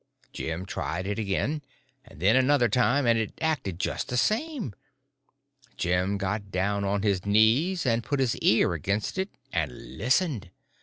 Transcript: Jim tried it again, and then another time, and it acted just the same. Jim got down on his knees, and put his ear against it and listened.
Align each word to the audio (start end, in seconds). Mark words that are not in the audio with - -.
Jim 0.33 0.65
tried 0.65 1.05
it 1.05 1.19
again, 1.19 1.61
and 2.03 2.19
then 2.19 2.35
another 2.35 2.67
time, 2.67 3.05
and 3.05 3.19
it 3.19 3.33
acted 3.39 3.77
just 3.77 4.07
the 4.07 4.17
same. 4.17 4.73
Jim 5.77 6.17
got 6.17 6.49
down 6.49 6.83
on 6.83 7.03
his 7.03 7.23
knees, 7.23 7.85
and 7.85 8.03
put 8.03 8.19
his 8.19 8.35
ear 8.37 8.73
against 8.73 9.19
it 9.19 9.29
and 9.53 9.99
listened. 9.99 10.49